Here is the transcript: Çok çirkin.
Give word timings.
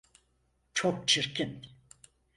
Çok 0.73 1.07
çirkin. 1.07 1.61